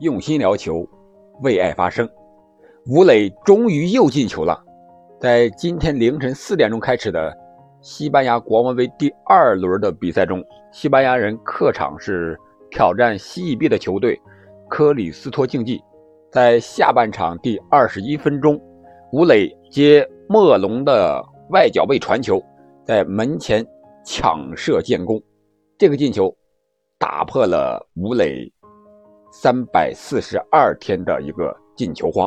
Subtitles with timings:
[0.00, 0.86] 用心聊球，
[1.40, 2.06] 为爱发声。
[2.86, 4.62] 吴磊终于又进球了，
[5.18, 7.34] 在今天凌晨四点钟开始的
[7.80, 12.38] 西班牙国王杯第二轮的比赛中，西班牙人客场是
[12.70, 14.20] 挑战西乙 B 的球队
[14.68, 15.82] 科里斯托竞技。
[16.30, 18.60] 在下半场第二十一分钟，
[19.12, 22.38] 吴磊接莫龙的外脚背传球，
[22.84, 23.66] 在门前
[24.04, 25.18] 抢射建功，
[25.78, 26.36] 这个进球
[26.98, 28.52] 打破了吴磊。
[29.38, 32.26] 三百四十二天的一个进球荒。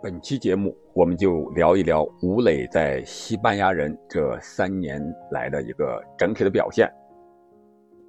[0.00, 6.88] 本期节目我们就聊一聊吴磊在西班牙人这三年来的一个整体的表现，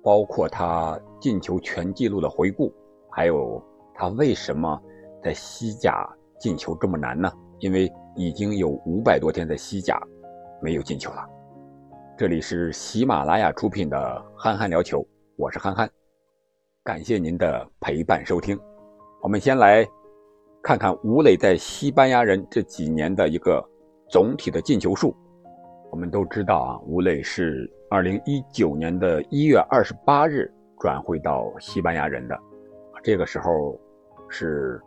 [0.03, 2.71] 包括他进球全记录的回顾，
[3.09, 3.59] 还有
[3.95, 4.79] 他为什么
[5.23, 6.07] 在西甲
[6.39, 7.31] 进球这么难呢？
[7.57, 9.99] 因为已经有五百多天在西甲
[10.61, 11.27] 没有进球了。
[12.15, 13.97] 这里是喜马拉雅出品的
[14.39, 14.99] 《憨憨聊球》，
[15.37, 15.89] 我是憨憨。
[16.85, 18.55] 感谢您的陪伴收听，
[19.19, 19.83] 我们先来
[20.61, 23.59] 看看吴磊在西班牙人这几年的一个
[24.07, 25.11] 总体的进球数。
[25.89, 30.47] 我们都知道啊，吴磊是二零一九年的一月二十八日
[30.79, 32.39] 转会到西班牙人的，
[33.01, 33.75] 这个时候
[34.29, 34.79] 是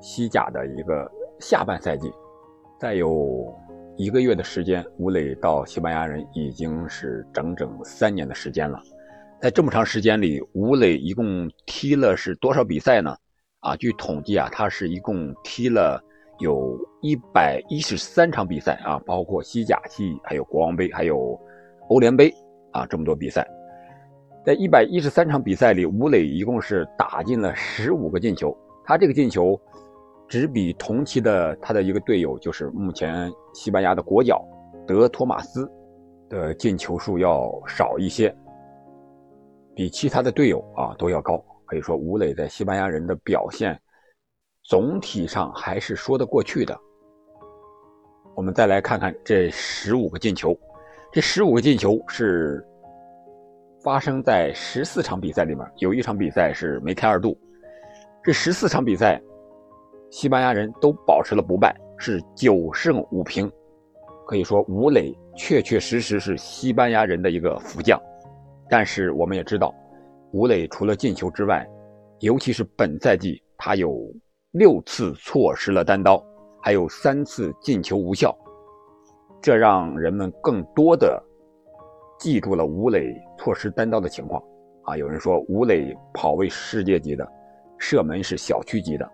[0.00, 1.06] 西甲的一个
[1.38, 2.10] 下半赛季，
[2.80, 3.54] 再有
[3.98, 8.80] 一个月的时间，吴磊到西班牙人已经是整整三年的时间了。
[9.38, 13.14] 在这么长时间里，吴磊一共踢了是多少比赛呢？
[13.60, 16.02] 啊，据统计啊，他是一共踢了
[16.38, 21.38] 有一百一十三场比赛啊，包括西甲、西还有国王杯，还有
[21.90, 22.32] 欧联杯
[22.72, 23.46] 啊，这么多比赛。
[24.44, 28.56] 在一百一十三场比赛里，吴磊一共是打进了十五个进球。
[28.86, 29.60] 他这个进球
[30.28, 34.42] 只比同期的他的一个队友，就是目前西班牙的国脚
[34.86, 35.70] 德托马斯
[36.30, 38.34] 的进球数要少一些。
[39.76, 43.78] 比其他的队友啊都要高，可以说吴磊在西班牙人的表现
[44.64, 46.74] 总体上还是说得过去的。
[48.34, 50.58] 我们再来看看这十五个进球，
[51.12, 52.66] 这十五个进球是
[53.84, 57.38] 发生在十四场比赛里面，有一场比赛是梅开二度。
[58.24, 59.20] 这十四场比赛，
[60.10, 63.52] 西班牙人都保持了不败，是九胜五平，
[64.26, 68.00] 可以说吴磊确确实实是西班牙人的一个福将。
[68.68, 69.74] 但是我们也知道，
[70.32, 71.66] 吴磊除了进球之外，
[72.20, 74.12] 尤其是本赛季，他有
[74.52, 76.22] 六次错失了单刀，
[76.62, 78.36] 还有三次进球无效，
[79.40, 81.22] 这让人们更多的
[82.18, 84.42] 记住了吴磊错失单刀的情况。
[84.84, 87.26] 啊，有人说吴磊跑位世界级的，
[87.78, 89.08] 射门是小区级的，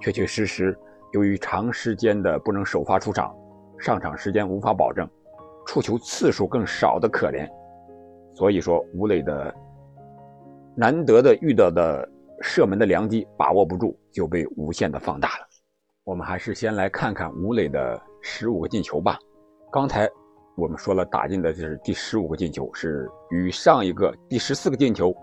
[0.00, 0.76] 确确实实，
[1.12, 3.34] 由于长时间的不能首发出场，
[3.78, 5.08] 上场时间无法保证，
[5.66, 7.48] 触球次数更少的可怜。
[8.34, 9.54] 所以说，吴磊的
[10.74, 12.08] 难得的遇到的
[12.40, 15.46] 射门的良机把握不住，就被无限的放大了。
[16.04, 19.18] 我们还是先来看看吴磊的十五个进球吧。
[19.70, 20.08] 刚才
[20.56, 25.14] 我们说了，打进的就是第十五个进球，是与上一个第十四个进球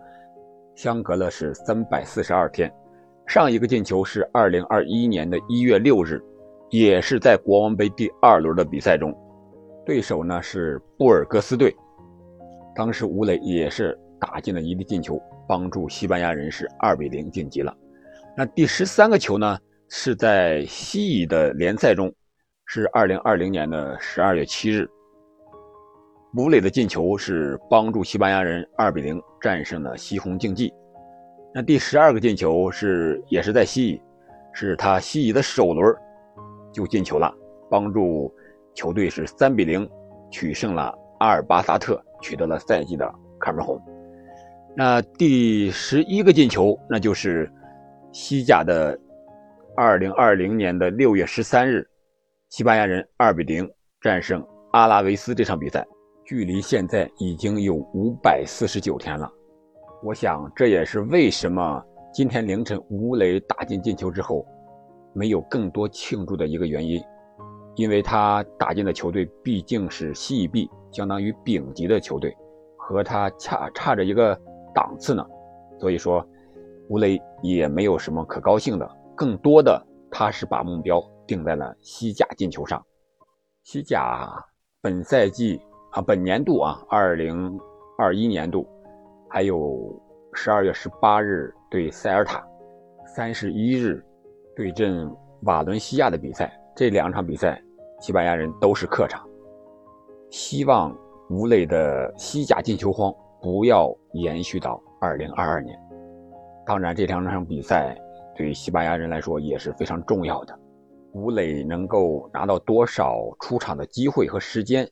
[0.76, 2.72] 相隔了是三百四十二天。
[3.28, 6.24] 上一个进球是二零二一年的一月六日，
[6.70, 9.16] 也是在国王杯第二轮的比赛中，
[9.86, 11.76] 对手呢是布尔戈斯队。
[12.80, 17.76] 当时吴磊也是打进了一粒进球，帮助西班牙人是二比零晋级了。
[18.38, 19.60] 那第十三个球呢，
[19.90, 22.10] 是在西乙的联赛中，
[22.68, 24.90] 是二零二零年的十二月七日，
[26.38, 30.74] 吴磊的进球是帮助西班牙人二比零战胜了西红竞技。
[31.54, 34.02] 那第十二个进球是也是在西乙，
[34.54, 35.94] 是他西乙的首轮
[36.72, 37.30] 就进球了，
[37.70, 38.34] 帮助
[38.74, 39.86] 球队是三比零
[40.32, 42.02] 取胜了阿尔巴萨特。
[42.22, 43.82] 取得了赛季的开门红。
[44.76, 47.52] 那第十一个进球，那就是
[48.12, 48.98] 西甲的
[49.76, 51.86] 二零二零年的六月十三日，
[52.50, 53.70] 西班牙人二比零
[54.00, 55.86] 战胜阿拉维斯这场比赛，
[56.24, 59.30] 距离现在已经有五百四十九天了。
[60.04, 61.84] 我想这也是为什么
[62.14, 64.46] 今天凌晨吴磊打进进球之后，
[65.14, 67.02] 没有更多庆祝的一个原因，
[67.76, 70.70] 因为他打进的球队毕竟是西乙 B。
[70.92, 72.36] 相当于丙级的球队，
[72.78, 74.40] 和他差差着一个
[74.74, 75.26] 档次呢，
[75.80, 76.26] 所以说
[76.90, 82.84] 吴磊也没有什么可高兴的，更多的他是把目标定在了西甲进球上。
[83.64, 84.28] 西甲
[84.82, 87.60] 本赛季啊，本年度啊，二零
[87.98, 88.68] 二一年度，
[89.30, 90.02] 还有
[90.34, 92.44] 十二月十八日对塞尔塔，
[93.06, 94.04] 三十一日
[94.56, 95.08] 对阵
[95.44, 97.62] 瓦伦西亚的比赛，这两场比赛
[98.00, 99.29] 西班牙人都是客场。
[100.30, 100.96] 希望
[101.30, 105.78] 吴磊的西甲进球荒不要延续到二零二二年。
[106.66, 107.98] 当然，这两场比赛
[108.36, 110.58] 对西班牙人来说也是非常重要的。
[111.14, 114.88] 吴磊能够拿到多少出场的机会和时间，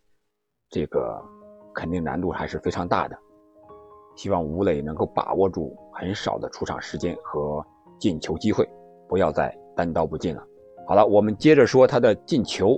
[0.69, 1.21] 这个
[1.75, 3.15] 肯定难度还是非常大的。
[4.15, 7.63] 希望吴磊能够把握住很少的出场时间和
[7.99, 8.67] 进球机会，
[9.07, 10.43] 不要再单刀不进了。
[10.87, 12.75] 好了，我们接着说他的进球。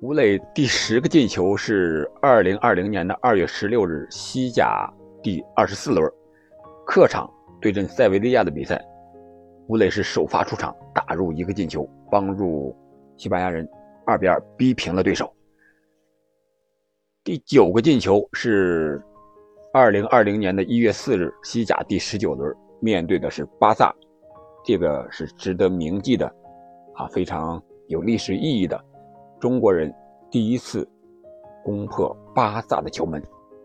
[0.00, 4.88] 吴磊第十个进球是二零二零年的二月十六日西甲
[5.24, 6.08] 第二十四轮，
[6.86, 7.28] 客场
[7.60, 8.80] 对阵塞维利亚的比赛，
[9.66, 12.76] 吴磊是首发出场，打入一个进球，帮助
[13.16, 13.68] 西班牙人
[14.06, 15.34] 二比二逼平了对手。
[17.24, 19.02] 第九个进球是
[19.72, 23.92] 二零二零年的一月四日西甲第十九轮，面对的是巴萨，
[24.64, 26.32] 这个是值得铭记的，
[26.94, 28.80] 啊，非常有历史意义的。
[29.40, 29.92] 中国人
[30.30, 30.88] 第一次
[31.64, 33.22] 攻破巴萨的球门，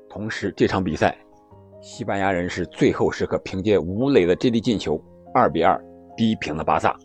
[0.07, 1.17] 同时这场比赛，
[1.81, 5.01] 西班牙人是最后时刻凭借吴磊的这粒进球，
[5.33, 5.83] 二比二
[6.15, 6.95] 逼平了巴萨。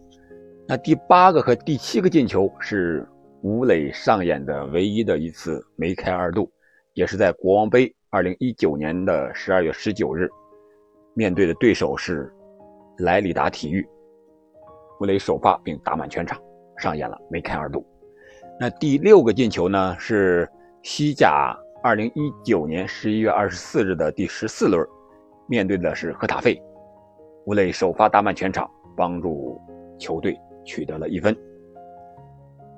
[0.67, 3.09] 那第八个和第七个进球是
[3.43, 6.51] 吴磊上演的唯一的一次梅开二度，
[6.93, 10.29] 也是在国王杯二零一九年的十二月十九日，
[11.15, 12.31] 面对的对手是
[12.99, 13.89] 莱里达体育，
[15.01, 16.39] 吴磊首发并打满全场，
[16.77, 17.83] 上演了梅开二度。
[18.61, 19.95] 那第六个进球呢？
[20.01, 20.51] 是
[20.83, 24.85] 西甲二零一九年十一月二十四日的第十四轮，
[25.47, 26.61] 面对的是赫塔费，
[27.47, 29.61] 吴磊首发打满全场，帮助
[29.97, 31.37] 球队取得了一分。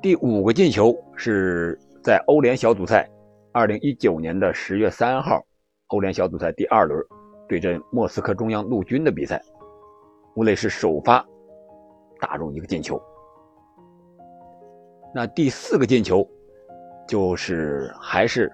[0.03, 3.09] 第五个进球是在欧联小组赛
[3.51, 5.43] 二零一九年的十月三号，
[5.87, 7.03] 欧联小组赛第二轮
[7.49, 9.41] 对阵莫斯科中央陆军的比赛，
[10.37, 11.25] 吴磊是首发
[12.21, 13.01] 打入一个进球。
[15.13, 16.25] 那第四个进球，
[17.09, 18.51] 就是还是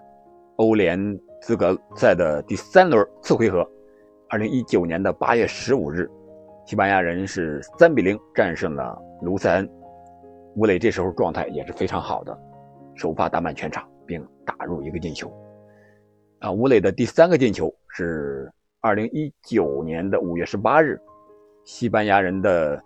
[0.57, 0.99] 欧联
[1.43, 3.69] 资格赛的第三轮次回合，
[4.31, 6.11] 二零一九年的八月十五日，
[6.65, 9.71] 西班牙人是三比零战胜了卢塞恩，
[10.55, 12.37] 吴磊这时候状态也是非常好的，
[12.95, 15.31] 首发打满全场并打入一个进球。
[16.39, 18.51] 啊，吴磊的第三个进球是
[18.81, 20.99] 二零一九年的五月十八日，
[21.65, 22.83] 西班牙人的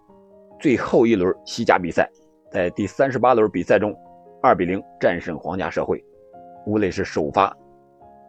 [0.59, 2.11] 最后一轮西甲比赛。
[2.51, 3.97] 在第三十八轮比赛中，
[4.43, 6.05] 二比零战胜皇家社会，
[6.67, 7.57] 吴磊是首发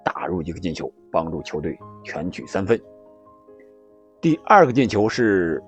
[0.06, 2.79] 打入一个进球，帮助球队全取三分。
[4.21, 5.59] 第二个进球是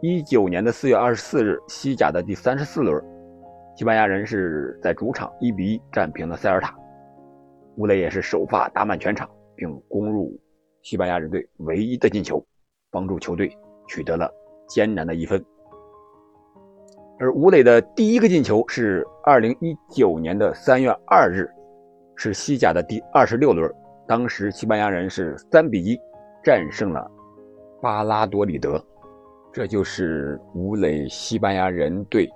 [0.00, 2.98] 一九年的四月二十四日，西甲的第三十四轮，
[3.76, 6.74] 西班牙人是在主场一比一战平了塞尔塔，
[7.76, 10.34] 吴磊也是首发打满全场，并攻入
[10.80, 12.42] 西班牙人队唯一的进球，
[12.90, 13.54] 帮助球队
[13.86, 14.32] 取得了
[14.66, 15.44] 艰难的一分。
[17.22, 21.48] 而吴磊的第一个进球是二零一九年的三月二日，
[22.16, 23.72] 是西甲的第二十六轮，
[24.08, 25.96] 当时西班牙人是三比一
[26.42, 27.08] 战胜了
[27.80, 28.84] 巴拉多里德，
[29.52, 32.28] 这就是吴磊西班牙人队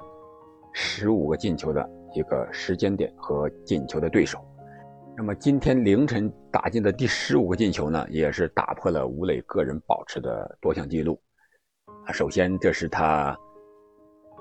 [0.73, 1.85] 十五个进球的
[2.15, 4.39] 一个时间点和进球的对手。
[5.17, 11.21] 那么今天凌晨打进的第十五个进球呢，也是打破了吴磊个人保持的多项纪录。
[12.05, 13.37] 啊，首先这是他。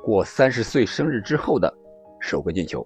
[0.05, 1.73] 过三十岁生日之后的
[2.21, 2.85] 首个进球，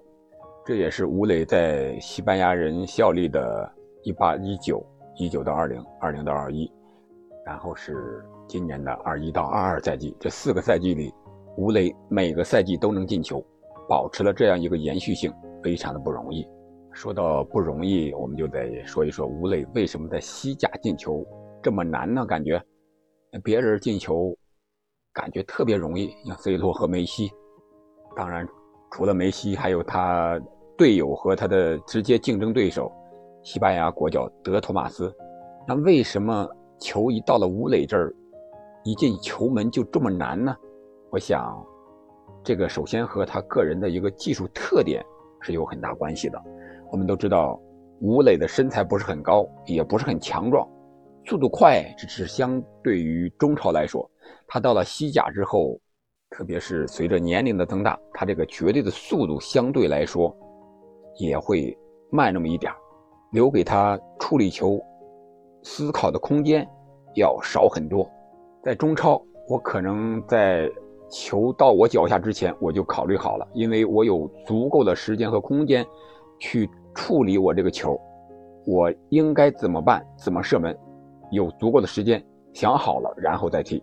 [0.64, 3.70] 这也是吴磊在西班牙人效力的
[4.04, 4.82] 一八一九
[5.16, 6.72] 一九到二零二零到二一，
[7.44, 11.12] 然后是今年的二一到二二赛季，这四个赛季里，
[11.58, 13.44] 吴磊每个赛季都能进球，
[13.86, 15.30] 保持了这样一个延续性，
[15.62, 16.48] 非常的不容易。
[16.90, 21.22] 说到不容易，我们就得说一说吴磊为什么在西甲进球
[21.62, 22.24] 这么难呢？
[22.24, 22.58] 感觉
[23.44, 24.34] 别人进球。
[25.12, 27.30] 感觉特别容易，像 C 罗和梅西。
[28.16, 28.46] 当然，
[28.92, 30.40] 除了梅西，还有他
[30.76, 32.90] 队友和他的直接竞争对手，
[33.42, 35.12] 西班牙国脚德托马斯。
[35.66, 36.48] 那为什么
[36.78, 38.14] 球一到了吴磊这儿，
[38.84, 40.56] 一进球门就这么难呢？
[41.10, 41.60] 我想，
[42.44, 45.04] 这个首先和他个人的一个技术特点
[45.40, 46.40] 是有很大关系的。
[46.90, 47.60] 我们都知道，
[48.00, 50.68] 吴磊的身材不是很高，也不是很强壮，
[51.26, 54.08] 速度快，只是相对于中超来说。
[54.52, 55.78] 他到了西甲之后，
[56.28, 60.36] 特别是随着年龄的增大，他这个绝对的速度相对来说
[61.18, 61.76] 也会
[62.10, 62.72] 慢那么一点
[63.30, 64.76] 留给他处理球、
[65.62, 66.68] 思考的空间
[67.14, 68.10] 要少很多。
[68.64, 70.68] 在中超，我可能在
[71.08, 75.86] 球到我脚下之前我就考虑好了，因为我有足够的时间和空间
[76.40, 77.96] 去处理我这个球，
[78.66, 80.04] 我应该怎么办？
[80.18, 80.76] 怎么射门？
[81.30, 82.20] 有足够的时间
[82.52, 83.80] 想好了，然后再踢。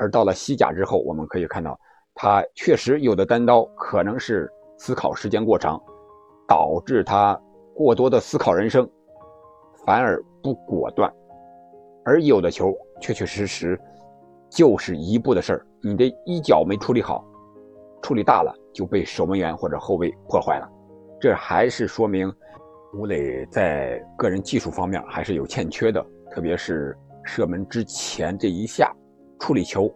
[0.00, 1.78] 而到了西甲之后，我们可以看到，
[2.14, 5.78] 他确实有的单刀可能是思考时间过长，
[6.48, 7.38] 导致他
[7.74, 8.88] 过多的思考人生，
[9.84, 11.06] 反而不果断；
[12.02, 13.78] 而有的球确确实实
[14.48, 17.22] 就是一步的事儿，你的一脚没处理好，
[18.00, 20.66] 处理大了就被守门员或者后卫破坏了。
[21.20, 22.32] 这还是说明
[22.94, 28.90] 吴磊在个人技术方面还是有欠缺的，特别是射门之前这一下
[29.40, 29.92] 处理球，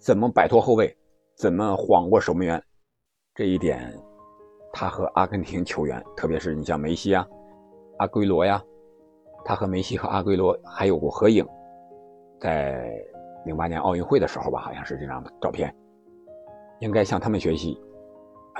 [0.00, 0.92] 怎么摆脱后卫，
[1.36, 2.60] 怎么晃过守门员，
[3.34, 3.94] 这一点
[4.72, 7.24] 他和阿根廷球员，特别是你像梅西啊、
[7.98, 8.60] 阿圭罗呀，
[9.44, 11.46] 他和梅西和阿圭罗还有过合影，
[12.40, 12.90] 在。
[13.44, 15.72] 零八年奥运会的时候吧，好像是这张照片，
[16.80, 17.80] 应该向他们学习。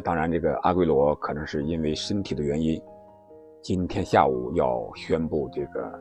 [0.05, 2.81] 当然，这个阿圭罗可能是因为身体的原因，
[3.61, 5.93] 今天下午要宣布这个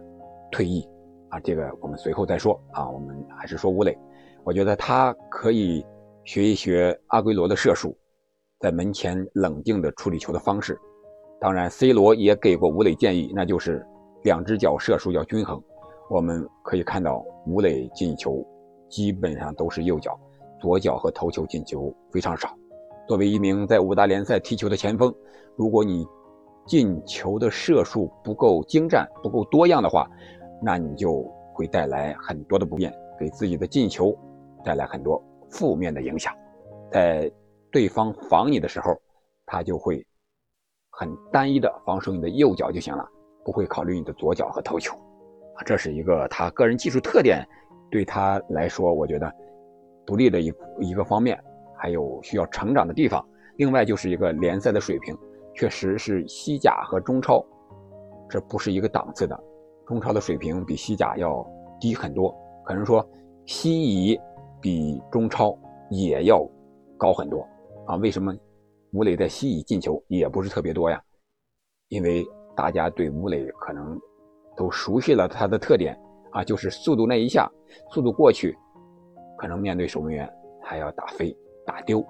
[0.52, 0.88] 退役
[1.36, 1.40] 啊。
[1.44, 2.90] 这个我们随后再说啊。
[2.90, 3.98] 我们还是说吴磊，
[4.44, 5.86] 我觉得他可以
[6.24, 7.96] 学一学阿圭罗的射术，
[8.60, 10.80] 在门前冷静的处理球的方式。
[11.40, 13.86] 当然，C 罗也给过吴磊建议，那就是
[14.24, 15.62] 两只脚射术要均衡。
[16.10, 18.46] 我们可以看到吴磊进球。
[18.88, 20.18] 基本上都是右脚，
[20.62, 22.56] 左脚和头球进球非常少。
[23.08, 25.14] 作为一名在五大联赛踢球的前锋，
[25.58, 26.06] 如果你
[26.68, 30.08] 进球的射术不够精湛、不够多样的话，
[30.62, 34.18] 那你就会带来很多的不便，给自己的进球
[34.64, 36.34] 带来很多负面的影响。
[36.92, 37.32] 在
[37.72, 38.96] 对方防你的时候，
[39.46, 40.06] 他就会
[40.90, 43.06] 很单一的防守你的右脚就行了，
[43.44, 44.96] 不会考虑你的左脚和头球。
[45.56, 47.46] 啊，这是一个他个人技术特点。
[47.92, 49.32] 对他来说，我觉得
[50.06, 51.42] 不利的一一个方面，
[51.78, 53.26] 还有需要成长的地方。
[53.58, 55.18] 另外就是一个联赛的水平，
[55.54, 57.46] 确实是西甲和中超，
[58.28, 59.44] 这不是一个档次的。
[59.88, 61.46] 中超的水平比西甲要
[61.80, 63.08] 低很多，可能说
[63.46, 64.20] 西乙
[64.62, 65.58] 比中超
[65.90, 66.46] 也要
[66.98, 67.48] 高很多
[67.86, 67.96] 啊。
[67.98, 68.36] 为什么
[68.94, 71.02] 吴磊在西乙进球也不是特别多呀？
[71.90, 72.26] 因为
[72.56, 74.00] 大家对吴磊可能
[74.56, 75.98] 都熟悉了他的特点。
[76.32, 77.50] 啊，就是速度那一下，
[77.92, 78.54] 速度过去，
[79.38, 80.30] 可能面对守门员
[80.62, 81.34] 还要打飞、
[81.66, 82.06] 打丢，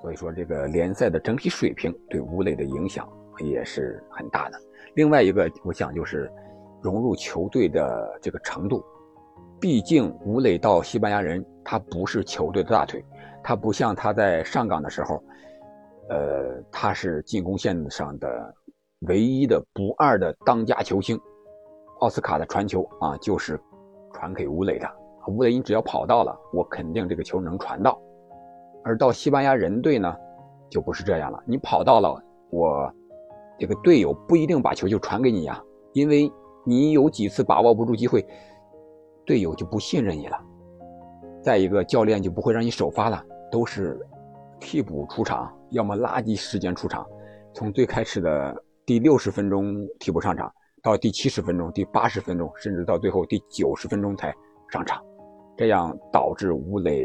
[0.00, 3.08] 所以说这个联赛的整体水平对吴磊的影响
[3.40, 4.58] 也是很大的。
[4.94, 6.30] 另外一个，我想就是
[6.80, 8.84] 融入球队的这个程度，
[9.60, 13.04] 毕竟吴磊到西班牙人，他不是球队的大腿，
[13.42, 15.22] 他不像他在上港的时候，
[16.08, 18.54] 呃，他是进攻线上的
[19.00, 21.18] 唯一的不二的当家球星。
[22.00, 23.58] 奥斯卡的传球啊，就是
[24.12, 24.86] 传给吴磊的。
[25.28, 27.98] 吴磊，你只要跑到了，我肯定这个球能传到。
[28.84, 30.14] 而到西班牙人队呢，
[30.70, 31.42] 就不是这样了。
[31.46, 32.92] 你跑到了，我
[33.58, 35.60] 这个队友不一定把球就传给你呀，
[35.94, 36.30] 因为
[36.66, 38.26] 你有几次把握不住机会，
[39.24, 40.36] 队友就不信任你了。
[41.40, 43.96] 再一个，教练就不会让你首发了，都是
[44.58, 47.06] 替补出场，要么垃圾时间出场，
[47.54, 50.52] 从最开始的第六十分钟替补上场。
[50.82, 54.34] 到第七十分钟、第八十分钟，甚至到最后第九十分钟才
[54.70, 55.00] 上场，
[55.56, 57.04] 这样导致吴磊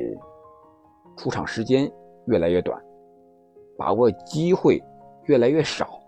[1.17, 1.91] 出场时间
[2.25, 2.79] 越来越短，
[3.77, 4.81] 把握机会
[5.25, 6.00] 越来越少，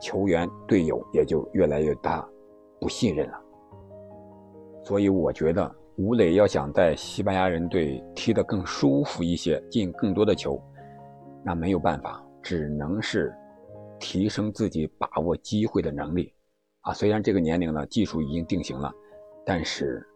[0.00, 2.26] 球员队友也就越来越大
[2.80, 3.38] 不信任了。
[4.84, 10.62] 所以我觉得吴磊要想在西班牙人队踢得更舒服一些，进更多的球，
[11.44, 13.34] 那没有办法，只能是
[13.98, 16.32] 提升自己把握机会的能力。
[16.82, 18.90] 啊，虽然这个年龄呢，技术已经定型了，
[19.44, 20.06] 但是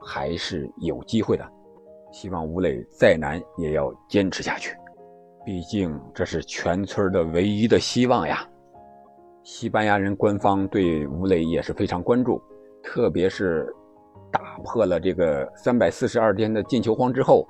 [0.00, 1.44] 还是有机会的。
[2.12, 4.76] 希望吴磊再难也要坚持下去，
[5.44, 8.48] 毕竟这是全村的唯一的希望呀。
[9.44, 12.40] 西班牙人官方对吴磊也是非常关注，
[12.82, 13.72] 特别是
[14.30, 17.46] 打破了这个三百四十二天的进球荒之后，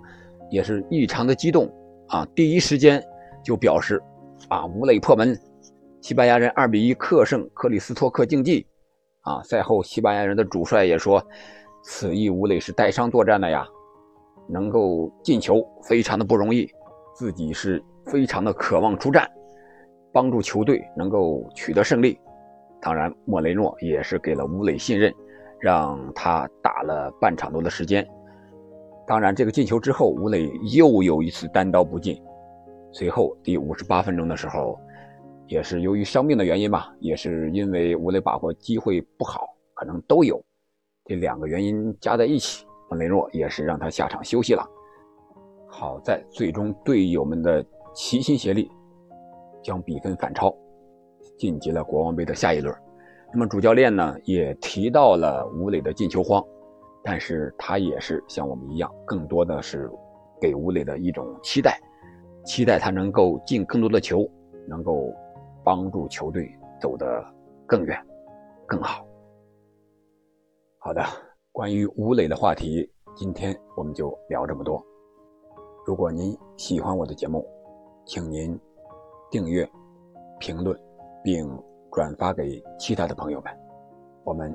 [0.51, 1.71] 也是异常的激动
[2.09, 2.27] 啊！
[2.35, 3.03] 第一时间
[3.45, 4.03] 就表示
[4.49, 5.39] 啊，吴磊破门，
[6.01, 8.67] 西班牙人二比一克胜克里斯托克竞技。
[9.25, 9.41] 啊！
[9.45, 11.25] 赛后，西班牙人的主帅也说，
[11.85, 13.65] 此役吴磊是带伤作战的呀，
[14.49, 16.69] 能够进球非常的不容易，
[17.15, 19.31] 自己是非常的渴望出战，
[20.13, 22.19] 帮助球队能够取得胜利。
[22.81, 25.13] 当然，莫雷诺也是给了吴磊信任，
[25.61, 28.07] 让他打了半场多的时间。
[29.07, 32.23] 当然，这个进球之后，吴磊又有一次单刀不进。
[32.93, 34.79] 随后第五十八分钟的时候。
[35.49, 40.43] 也是由于伤病的原因吧，也是因为吴磊把握机会不好，可能都有
[41.05, 44.67] 这两个原因加在一起，莫雷诺也是让他下场休息了。
[45.69, 48.71] 好在最终队友们的齐心协力，
[49.63, 50.55] 将比分反超，
[51.39, 52.75] 晋级了国王杯的下一轮。
[53.33, 56.45] 那么主教练呢也提到了吴磊的进球荒，
[57.03, 59.91] 但是他也是像我们一样，更多的是
[60.41, 61.81] 给吴磊的一种期待，
[62.45, 64.29] 期待他能够进更多的球，
[64.69, 65.13] 能够。
[65.65, 66.51] 帮助球队
[66.81, 67.25] 走得
[67.69, 67.97] 更远、
[68.67, 69.07] 更好。
[70.79, 71.01] 好的，
[71.53, 73.83] 关于吴磊的话题，今天我。
[73.83, 74.81] 我们就聊这么多。
[75.85, 77.45] 如果您喜欢我的节目，
[78.07, 78.57] 请您
[79.33, 79.67] 订阅、
[80.39, 80.79] 评论
[81.25, 81.49] 并
[81.91, 83.51] 转发给其他的朋友们。
[84.25, 84.55] 我们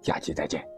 [0.00, 0.75] 下期再见。